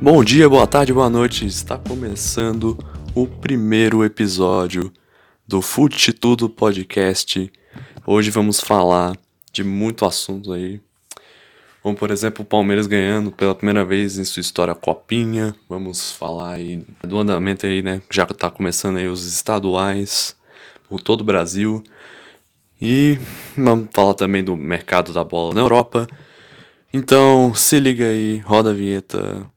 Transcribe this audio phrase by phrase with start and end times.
[0.00, 1.46] Bom dia, boa tarde, boa noite.
[1.46, 2.76] Está começando
[3.14, 4.92] o primeiro episódio
[5.48, 7.50] do Fute Tudo Podcast.
[8.06, 9.16] Hoje vamos falar
[9.50, 10.82] de muito assunto aí.
[11.82, 15.56] Como, por exemplo, o Palmeiras ganhando pela primeira vez em sua história Copinha.
[15.66, 18.02] Vamos falar aí do andamento aí, né?
[18.10, 20.36] Já está começando aí os estaduais
[20.90, 21.82] por todo o Brasil.
[22.80, 23.18] E
[23.56, 26.06] vamos falar também do mercado da bola na Europa.
[26.92, 29.55] Então, se liga aí, roda a vinheta.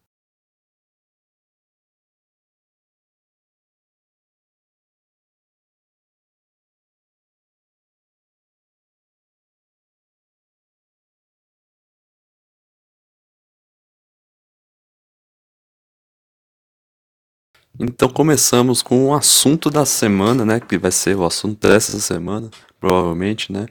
[17.79, 20.59] Então começamos com o assunto da semana, né?
[20.59, 23.67] Que vai ser o assunto dessa semana, provavelmente, né?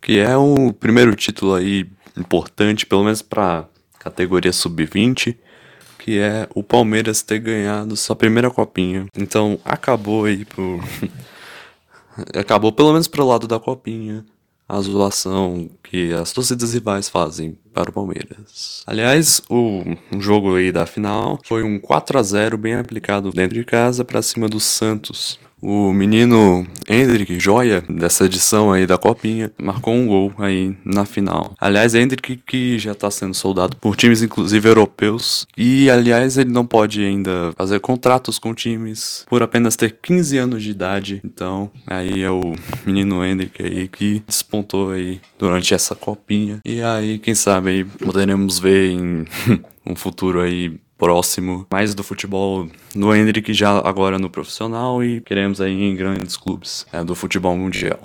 [0.00, 3.66] Que é o primeiro título aí importante, pelo menos para
[3.98, 5.36] categoria sub-20,
[5.98, 9.06] que é o Palmeiras ter ganhado sua primeira copinha.
[9.16, 10.80] Então acabou aí pro
[12.38, 14.24] acabou pelo menos pro lado da copinha
[14.72, 18.82] a zoação que as torcidas rivais fazem para o Palmeiras.
[18.86, 19.84] Aliás, o
[20.18, 24.22] jogo aí da final foi um 4 a 0 bem aplicado dentro de casa para
[24.22, 25.38] cima do Santos.
[25.62, 31.54] O menino Hendrick, joia dessa edição aí da Copinha, marcou um gol aí na final.
[31.60, 35.46] Aliás, Hendrick que já está sendo soldado por times, inclusive europeus.
[35.56, 40.62] E, aliás, ele não pode ainda fazer contratos com times por apenas ter 15 anos
[40.64, 41.20] de idade.
[41.24, 46.58] Então, aí é o menino Hendrick aí que despontou aí durante essa Copinha.
[46.64, 49.24] E aí, quem sabe aí poderemos ver em
[49.86, 55.60] um futuro aí próximo, mais do futebol do Hendrick já agora no profissional e queremos
[55.60, 57.98] aí em grandes clubes é, do futebol mundial.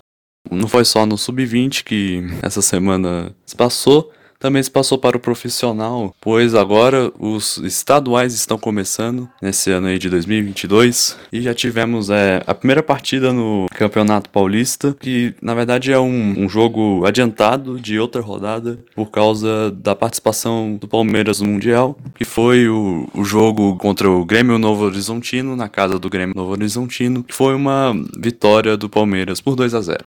[0.50, 5.20] Não foi só no sub-20 que essa semana se passou, também se passou para o
[5.20, 12.10] profissional, pois agora os estaduais estão começando nesse ano aí de 2022 e já tivemos
[12.10, 17.80] é, a primeira partida no Campeonato Paulista, que na verdade é um, um jogo adiantado
[17.80, 23.24] de outra rodada por causa da participação do Palmeiras no Mundial, que foi o, o
[23.24, 27.94] jogo contra o Grêmio Novo Horizontino, na casa do Grêmio Novo Horizontino, que foi uma
[28.20, 30.17] vitória do Palmeiras por 2 a 0.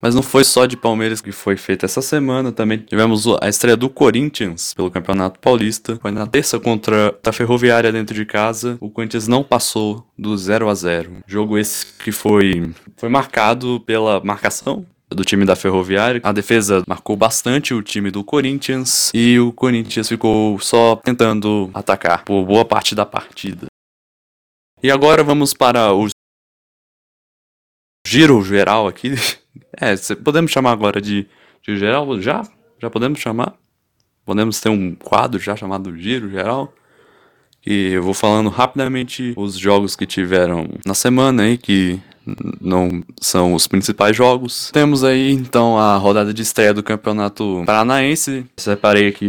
[0.00, 3.76] Mas não foi só de Palmeiras que foi feita essa semana, também tivemos a estreia
[3.76, 5.98] do Corinthians pelo Campeonato Paulista.
[6.00, 8.78] Foi na terça contra a Ferroviária dentro de casa.
[8.80, 11.16] O Corinthians não passou do 0 a 0.
[11.26, 16.20] Jogo esse que foi foi marcado pela marcação do time da Ferroviária.
[16.22, 22.24] A defesa marcou bastante o time do Corinthians e o Corinthians ficou só tentando atacar
[22.24, 23.66] por boa parte da partida.
[24.80, 26.06] E agora vamos para o
[28.08, 29.14] giro geral aqui
[29.76, 31.26] é, podemos chamar agora de,
[31.62, 32.20] de geral?
[32.20, 32.42] Já?
[32.80, 33.54] Já podemos chamar?
[34.24, 36.72] Podemos ter um quadro já chamado Giro Geral?
[37.66, 42.00] E eu vou falando rapidamente os jogos que tiveram na semana aí, que
[42.60, 44.70] não são os principais jogos.
[44.70, 48.46] Temos aí então a rodada de estreia do Campeonato Paranaense.
[48.56, 49.28] Separei aqui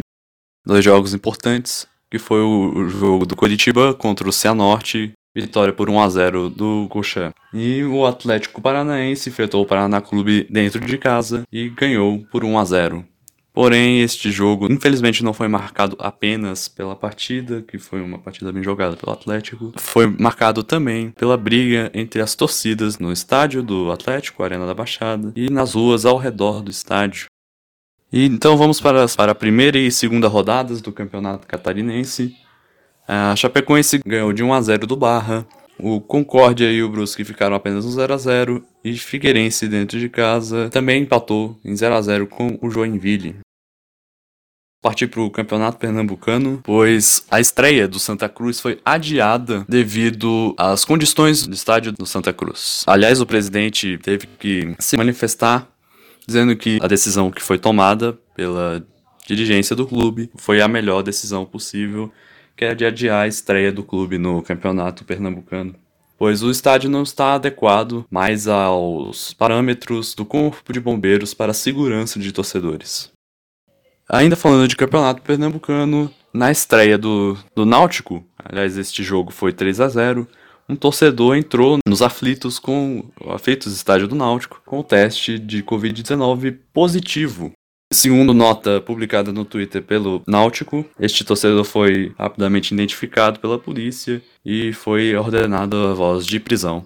[0.66, 6.00] dois jogos importantes, que foi o jogo do Curitiba contra o Cianorte Vitória por 1
[6.00, 7.34] a 0 do Coxa.
[7.54, 12.58] E o Atlético Paranaense enfrentou o Paraná Clube dentro de casa e ganhou por 1
[12.58, 13.06] a 0.
[13.54, 18.64] Porém, este jogo infelizmente não foi marcado apenas pela partida, que foi uma partida bem
[18.64, 24.44] jogada pelo Atlético, foi marcado também pela briga entre as torcidas no estádio do Atlético,
[24.44, 27.26] Arena da Baixada, e nas ruas ao redor do estádio.
[28.12, 32.36] E então vamos para, para a primeira e segunda rodadas do Campeonato Catarinense.
[33.12, 35.44] A Chapecoense ganhou de 1 a 0 do Barra.
[35.80, 40.08] O Concórdia e o Brusque ficaram apenas no 0 a 0 e Figueirense dentro de
[40.08, 43.38] casa também empatou em 0 a 0 com o Joinville.
[44.84, 50.86] Partir para o Campeonato Pernambucano, pois a estreia do Santa Cruz foi adiada devido às
[50.86, 52.84] condições do estádio do Santa Cruz.
[52.86, 55.68] Aliás, o presidente teve que se manifestar
[56.28, 58.86] dizendo que a decisão que foi tomada pela
[59.26, 62.12] dirigência do clube foi a melhor decisão possível
[62.60, 65.74] que é de adiar a estreia do clube no campeonato pernambucano,
[66.18, 71.54] pois o estádio não está adequado mais aos parâmetros do Corpo de Bombeiros para a
[71.54, 73.14] segurança de torcedores.
[74.10, 79.80] Ainda falando de campeonato pernambucano, na estreia do, do Náutico, aliás, este jogo foi 3
[79.80, 80.28] a 0
[80.68, 86.58] um torcedor entrou nos aflitos com aflitos estádio do Náutico com o teste de Covid-19
[86.74, 87.54] positivo
[87.92, 94.72] Segundo nota publicada no Twitter pelo Náutico, este torcedor foi rapidamente identificado pela polícia e
[94.74, 96.86] foi ordenado a voz de prisão.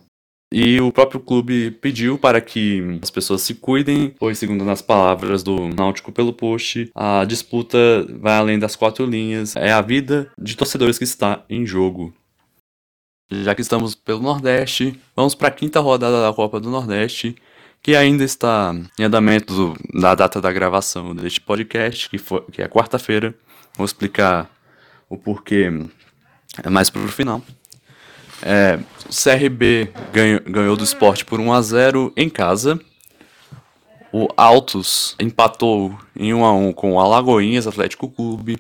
[0.49, 5.43] E o próprio clube pediu para que as pessoas se cuidem, pois, segundo as palavras
[5.43, 7.77] do Náutico pelo post, a disputa
[8.21, 12.13] vai além das quatro linhas, é a vida de torcedores que está em jogo.
[13.29, 17.35] Já que estamos pelo Nordeste, vamos para a quinta rodada da Copa do Nordeste,
[17.83, 22.67] que ainda está em andamento da data da gravação deste podcast, que, foi, que é
[22.69, 23.35] quarta-feira.
[23.75, 24.49] Vou explicar
[25.09, 25.69] o porquê
[26.71, 27.41] mais para o final.
[28.41, 32.79] É, o CRB ganhou, ganhou do esporte por 1 a 0 em casa.
[34.13, 38.57] O Altos empatou em 1 a 1 com o Alagoinhas Atlético Clube.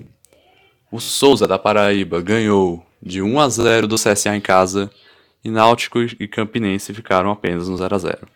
[0.91, 4.91] O Souza da Paraíba ganhou de 1 a 0 do CSA em casa.
[5.45, 8.27] E Náutico e Campinense ficaram apenas no 0 a 0.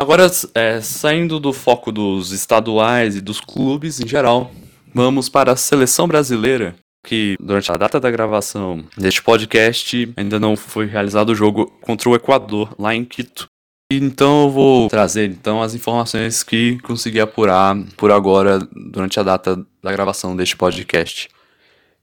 [0.00, 4.50] Agora, é, saindo do foco dos estaduais e dos clubes em geral,
[4.94, 6.74] vamos para a seleção brasileira,
[7.06, 12.08] que durante a data da gravação deste podcast ainda não foi realizado o jogo contra
[12.08, 13.44] o Equador lá em Quito.
[13.92, 18.58] Então eu vou trazer então as informações que consegui apurar por agora
[18.90, 21.28] durante a data da gravação deste podcast.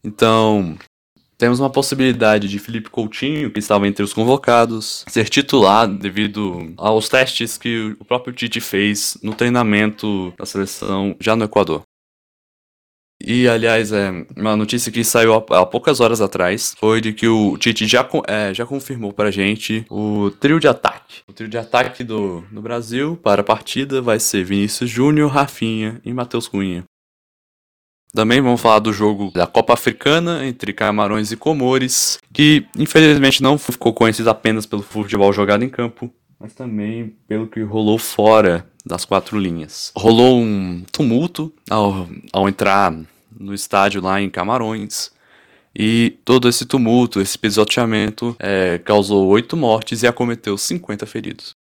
[0.03, 0.77] Então,
[1.38, 7.07] temos uma possibilidade de Felipe Coutinho, que estava entre os convocados, ser titular devido aos
[7.07, 11.84] testes que o próprio Tite fez no treinamento da seleção já no Equador.
[13.19, 17.57] E, aliás, é, uma notícia que saiu há, poucas horas atrás foi de que o
[17.57, 21.22] Tite já, é, já confirmou pra gente o trio de ataque.
[21.28, 26.00] O trio de ataque do, do Brasil para a partida vai ser Vinícius Júnior, Rafinha
[26.06, 26.83] e Matheus Cunha.
[28.13, 33.57] Também vamos falar do jogo da Copa Africana entre Camarões e Comores, que infelizmente não
[33.57, 39.04] ficou conhecido apenas pelo futebol jogado em campo, mas também pelo que rolou fora das
[39.06, 39.92] quatro linhas.
[39.95, 42.95] Rolou um tumulto ao, ao entrar
[43.38, 45.12] no estádio lá em Camarões.
[45.80, 51.56] E todo esse tumulto, esse pisoteamento, é, causou oito mortes e acometeu 50 feridos.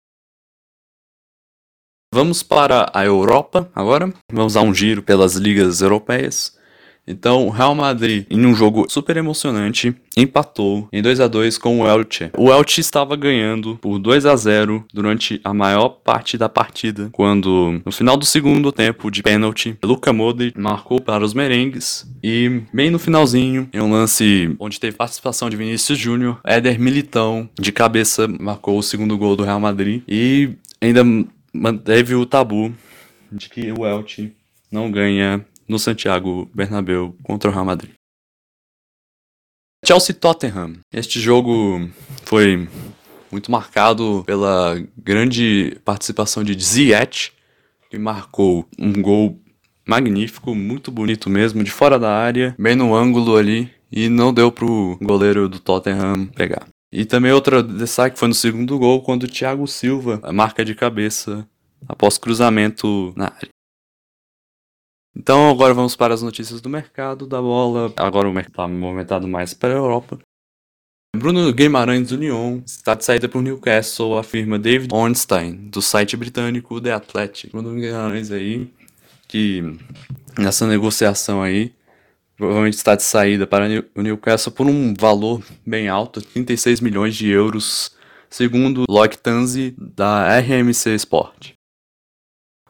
[2.15, 4.09] Vamos para a Europa agora.
[4.31, 6.56] Vamos dar um giro pelas ligas europeias.
[7.06, 11.81] Então, o Real Madrid, em um jogo super emocionante, empatou em 2 a 2 com
[11.81, 12.31] o Elche.
[12.38, 17.81] O Elche estava ganhando por 2 a 0 durante a maior parte da partida, quando
[17.85, 22.89] no final do segundo tempo de pênalti, Luka Modric marcou para os merengues e bem
[22.89, 28.25] no finalzinho, em um lance onde teve participação de Vinícius Júnior, Éder Militão de cabeça
[28.39, 30.51] marcou o segundo gol do Real Madrid e
[30.81, 31.03] ainda
[31.56, 32.74] manteve o tabu
[33.31, 34.36] de que o Elche
[34.72, 37.92] não ganha no Santiago Bernabéu contra o Real Madrid.
[39.86, 40.78] Chelsea Tottenham.
[40.92, 41.90] Este jogo
[42.24, 42.68] foi
[43.31, 47.31] muito marcado pela grande participação de Ziyech,
[47.90, 49.40] que marcou um gol
[49.88, 54.52] magnífico, muito bonito mesmo, de fora da área, bem no ângulo ali, e não deu
[54.52, 56.68] pro goleiro do Tottenham pegar.
[56.91, 61.47] E também outro destaque foi no segundo gol, quando o Thiago Silva marca de cabeça
[61.87, 63.49] após cruzamento na área.
[65.15, 67.93] Então agora vamos para as notícias do mercado da bola.
[67.95, 70.19] Agora o mercado está movimentado mais para a Europa.
[71.15, 76.17] Bruno Guimarães do Lyon está de saída para o Newcastle, afirma David Ornstein, do site
[76.17, 77.51] britânico The Athletic.
[77.51, 78.69] Bruno Guimarães aí,
[79.27, 79.63] que
[80.37, 81.73] nessa negociação aí,
[82.37, 83.65] provavelmente está de saída para
[83.95, 87.91] o Newcastle por um valor bem alto, 36 milhões de euros,
[88.29, 91.53] segundo Loic Tanzi, da RMC Sport.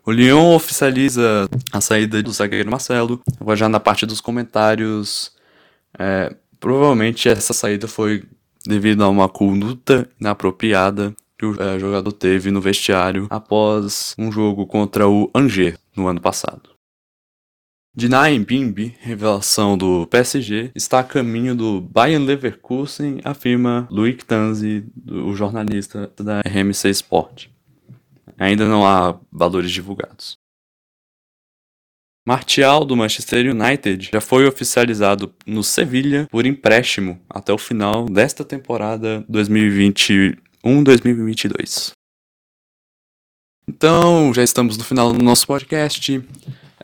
[0.06, 3.21] O Lyon oficializa a saída do zagueiro Marcelo.
[3.39, 5.31] Agora já na parte dos comentários,
[5.97, 8.24] é, provavelmente essa saída foi
[8.65, 14.67] devido a uma conduta inapropriada que o é, jogador teve no vestiário após um jogo
[14.67, 16.75] contra o Angers no ano passado.
[17.98, 25.34] Dinaim Bimbi, revelação do PSG, está a caminho do Bayern Leverkusen, afirma Luiz Tanzi, o
[25.34, 27.48] jornalista da RMC Sport.
[28.38, 30.36] Ainda não há valores divulgados.
[32.28, 38.44] Martial do Manchester United já foi oficializado no Sevilha por empréstimo até o final desta
[38.44, 41.92] temporada 2021-2022.
[43.70, 46.22] Então, já estamos no final do nosso podcast.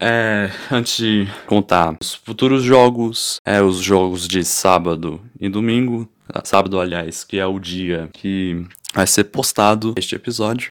[0.04, 6.10] É, antes de contar os futuros jogos, é, os jogos de sábado e domingo,
[6.44, 8.66] sábado, aliás, que é o dia que
[8.96, 10.70] vai ser postado este episódio.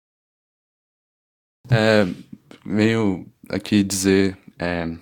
[1.71, 2.09] É,
[2.67, 4.93] venho aqui dizer é,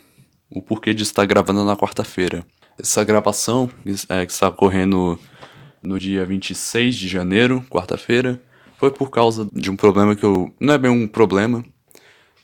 [0.50, 2.44] o porquê de estar gravando na quarta-feira.
[2.78, 3.70] Essa gravação
[4.11, 5.18] é, que está ocorrendo
[5.82, 8.38] no dia 26 de janeiro, quarta-feira,
[8.76, 10.54] foi por causa de um problema que eu.
[10.61, 11.64] Não é bem um problema,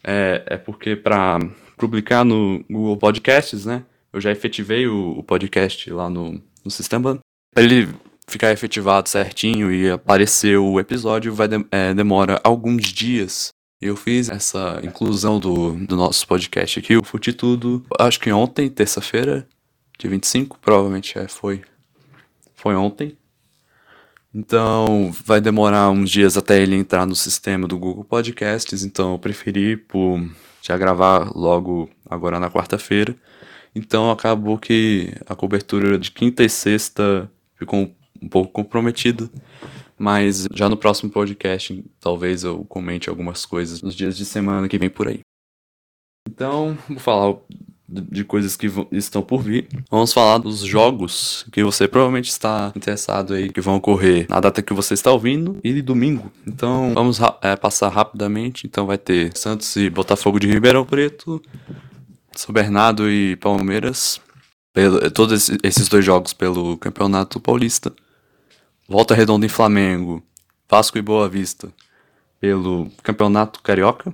[0.03, 1.39] é, é porque para
[1.77, 3.85] publicar no Google Podcasts, né?
[4.13, 7.19] Eu já efetivei o, o podcast lá no, no sistema.
[7.57, 7.89] Ele
[8.27, 13.49] ficar efetivado certinho e aparecer o episódio vai de é, demora alguns dias.
[13.81, 18.71] Eu fiz essa inclusão do, do nosso podcast aqui, o Fute Tudo, acho que ontem,
[18.71, 19.47] terça-feira,
[19.99, 21.63] dia 25, provavelmente é, foi.
[22.55, 23.17] Foi ontem.
[24.35, 29.19] Então, vai demorar uns dias até ele entrar no sistema do Google Podcasts, então eu
[29.19, 30.19] preferi por
[30.65, 33.15] já gravar logo agora na quarta-feira.
[33.75, 37.93] Então, acabou que a cobertura de quinta e sexta ficou
[38.23, 39.29] um pouco comprometida,
[39.99, 44.79] mas já no próximo podcast talvez eu comente algumas coisas nos dias de semana que
[44.79, 45.21] vem por aí.
[46.27, 47.37] Então, vou falar
[47.89, 49.69] de coisas que estão por vir.
[49.91, 54.63] Vamos falar dos jogos que você provavelmente está interessado aí, que vão ocorrer na data
[54.63, 56.33] que você está ouvindo e domingo.
[56.47, 58.67] Então vamos é, passar rapidamente.
[58.67, 61.43] Então vai ter Santos e Botafogo de Ribeirão Preto,
[62.33, 64.21] São Bernardo e Palmeiras.
[64.73, 67.93] Pelo, todos esses dois jogos pelo Campeonato Paulista.
[68.89, 70.23] Volta Redonda em Flamengo,
[70.69, 71.73] Vasco e Boa Vista
[72.41, 74.13] pelo Campeonato Carioca.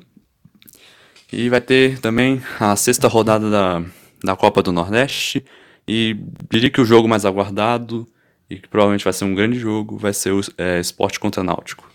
[1.33, 3.83] E vai ter também a sexta rodada da,
[4.23, 5.45] da Copa do Nordeste.
[5.87, 6.17] E
[6.51, 8.07] diria que o jogo mais aguardado,
[8.49, 11.91] e que provavelmente vai ser um grande jogo, vai ser o é, Esporte contra Náutico.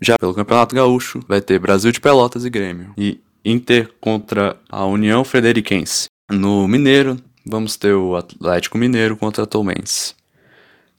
[0.00, 2.92] Já pelo Campeonato Gaúcho, vai ter Brasil de Pelotas e Grêmio.
[2.98, 6.08] E Inter contra a União Frederiquense.
[6.30, 7.16] No Mineiro,
[7.46, 10.14] vamos ter o Atlético Mineiro contra a Tomense.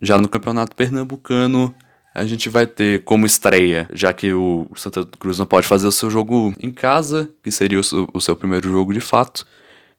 [0.01, 1.73] Já no Campeonato Pernambucano,
[2.13, 5.91] a gente vai ter como estreia, já que o Santa Cruz não pode fazer o
[5.91, 9.47] seu jogo em casa, que seria o seu, o seu primeiro jogo de fato.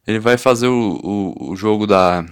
[0.06, 2.25] Ele vai fazer o, o, o jogo da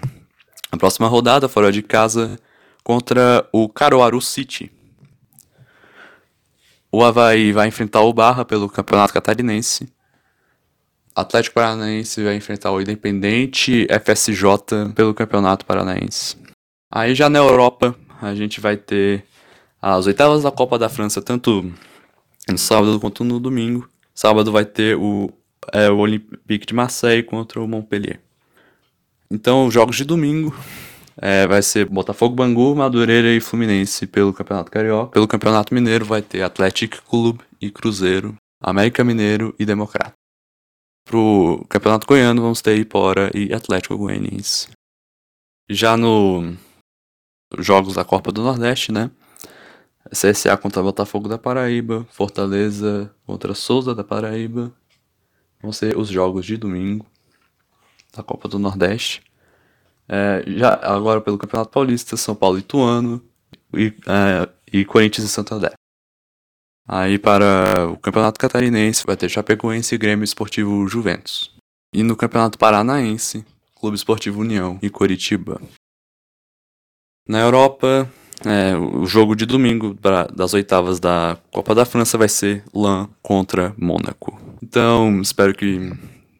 [0.79, 2.39] próxima rodada, fora de casa,
[2.85, 4.71] contra o Caruaru City.
[6.91, 9.93] O Havaí vai enfrentar o Barra pelo Campeonato Catarinense.
[11.15, 16.37] Atlético Paranaense vai enfrentar o Independente FSJ pelo Campeonato Paranaense.
[16.91, 19.25] Aí já na Europa, a gente vai ter
[19.83, 21.73] as oitavas da Copa da França, tanto
[22.49, 23.89] no sábado quanto no domingo.
[24.15, 25.33] Sábado vai ter o,
[25.73, 28.21] é, o Olympique de Marseille contra o Montpellier.
[29.29, 30.55] Então, os jogos de domingo
[31.17, 35.13] é, vai ser Botafogo, Bangu, Madureira e Fluminense pelo Campeonato Carioca.
[35.13, 40.13] Pelo Campeonato Mineiro vai ter Atlético Clube e Cruzeiro, América Mineiro e Democrata.
[41.05, 44.69] Pro Campeonato Goiano vamos ter Ipora e Atlético Goianiense.
[45.69, 46.55] Já no
[47.59, 49.11] jogos da Copa do Nordeste, né?
[50.13, 54.73] CSA contra Botafogo da Paraíba, Fortaleza contra Souza da Paraíba.
[55.61, 57.07] Vão ser os jogos de domingo
[58.15, 59.23] da Copa do Nordeste.
[60.09, 63.23] É, já agora pelo Campeonato Paulista, São Paulo e Ituano
[63.73, 65.73] e, é, e Corinthians e.
[66.87, 71.55] Aí para o Campeonato Catarinense vai ter Chapecoense e Grêmio Esportivo Juventus.
[71.95, 75.61] E no Campeonato Paranaense, Clube Esportivo União e Coritiba.
[77.27, 78.11] Na Europa,
[78.45, 83.09] é, o jogo de domingo pra, das oitavas da Copa da França vai ser Lan
[83.23, 84.41] contra Mônaco.
[84.63, 85.93] Então, espero que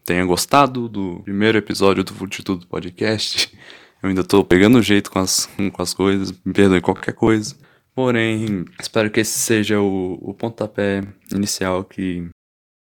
[0.05, 3.57] tenha gostado do primeiro episódio do Futitudo Podcast.
[4.03, 7.55] Eu ainda tô pegando jeito com as, com as coisas, me perdoe qualquer coisa.
[7.95, 12.29] Porém, espero que esse seja o, o pontapé inicial que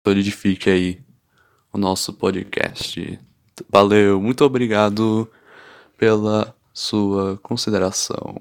[0.06, 1.00] solidifique aí
[1.72, 3.18] o nosso podcast.
[3.68, 5.28] Valeu, muito obrigado
[5.98, 8.36] pela sua consideração.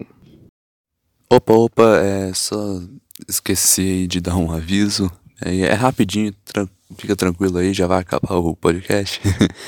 [1.33, 2.81] Opa, opa, é só
[3.25, 5.09] esqueci de dar um aviso.
[5.39, 9.21] É, é rapidinho, tra fica tranquilo aí, já vai acabar o podcast.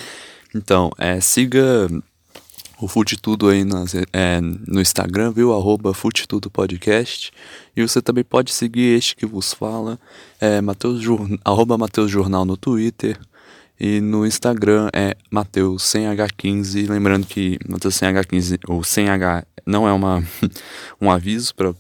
[0.54, 1.88] então, é, siga
[2.82, 5.54] o Fute Tudo aí nas, é, no Instagram, viu?
[5.54, 5.94] Arroba
[6.28, 7.32] Tudo Podcast.
[7.78, 9.98] E você também pode seguir este que vos fala,
[10.42, 11.02] é, Mateus,
[11.46, 13.18] arroba Mateus Jornal no Twitter.
[13.86, 16.90] E no Instagram é Mateus sem H15.
[16.90, 20.24] Lembrando que Mateus sem H15 ou sem H não é uma,
[21.02, 21.76] um aviso para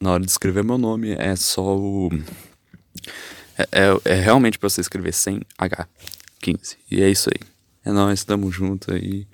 [0.00, 2.10] na hora de escrever meu nome, é só o.
[3.56, 6.76] É, é, é realmente para você escrever sem H15.
[6.90, 7.48] E é isso aí.
[7.84, 9.24] É nós, tamo junto aí.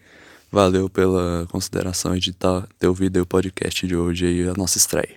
[0.53, 5.17] Valeu pela consideração de tá, ter ouvido o podcast de hoje e a nossa estreia.